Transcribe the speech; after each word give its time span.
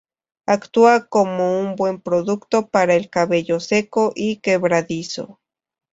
Actúa 0.55 1.05
como 1.07 1.59
un 1.61 1.75
buen 1.75 2.01
producto 2.01 2.69
para 2.69 2.95
el 2.95 3.11
cabello 3.11 3.59
seco 3.59 4.13
y 4.15 4.37
quebradizo. 4.37 5.37